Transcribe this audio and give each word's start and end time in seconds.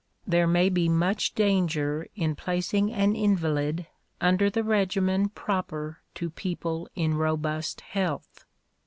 There 0.25 0.47
may 0.47 0.69
be 0.69 0.89
much 0.89 1.35
danger 1.35 2.07
in 2.15 2.35
placing 2.35 2.91
an 2.91 3.15
invalid 3.15 3.85
under 4.19 4.49
the 4.49 4.63
regimen 4.63 5.29
proper 5.29 6.01
to 6.15 6.31
people 6.31 6.89
in 6.95 7.13
robust 7.17 7.81
health. 7.81 8.45